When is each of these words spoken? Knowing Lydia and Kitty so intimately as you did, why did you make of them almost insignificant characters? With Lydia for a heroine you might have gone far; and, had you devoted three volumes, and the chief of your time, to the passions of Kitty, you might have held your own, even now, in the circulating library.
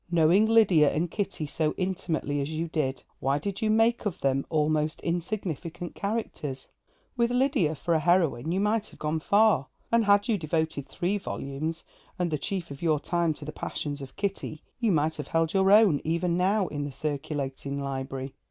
Knowing 0.09 0.47
Lydia 0.47 0.91
and 0.91 1.11
Kitty 1.11 1.45
so 1.45 1.75
intimately 1.77 2.41
as 2.41 2.49
you 2.51 2.67
did, 2.67 3.03
why 3.19 3.37
did 3.37 3.61
you 3.61 3.69
make 3.69 4.03
of 4.07 4.19
them 4.21 4.47
almost 4.49 4.99
insignificant 5.01 5.93
characters? 5.93 6.67
With 7.15 7.29
Lydia 7.29 7.75
for 7.75 7.93
a 7.93 7.99
heroine 7.99 8.51
you 8.51 8.59
might 8.59 8.87
have 8.87 8.97
gone 8.97 9.19
far; 9.19 9.67
and, 9.91 10.05
had 10.05 10.27
you 10.27 10.39
devoted 10.39 10.89
three 10.89 11.19
volumes, 11.19 11.85
and 12.17 12.31
the 12.31 12.39
chief 12.39 12.71
of 12.71 12.81
your 12.81 12.99
time, 12.99 13.35
to 13.35 13.45
the 13.45 13.51
passions 13.51 14.01
of 14.01 14.15
Kitty, 14.15 14.63
you 14.79 14.91
might 14.91 15.17
have 15.17 15.27
held 15.27 15.53
your 15.53 15.71
own, 15.71 16.01
even 16.03 16.35
now, 16.35 16.65
in 16.69 16.83
the 16.83 16.91
circulating 16.91 17.79
library. 17.79 18.33